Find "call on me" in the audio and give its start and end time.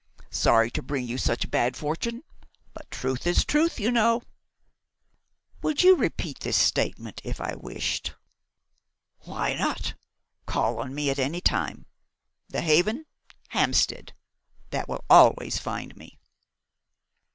10.47-11.11